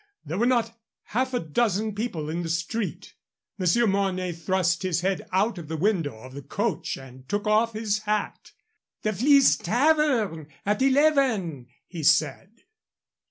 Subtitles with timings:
[0.25, 0.75] There were not
[1.13, 3.13] half a dozen people in the street.
[3.59, 7.73] Monsieur Mornay thrust his head out of the window of the coach and took off
[7.73, 8.49] his hat.
[9.03, 12.49] "The Fleece Tavern at eleven," he said.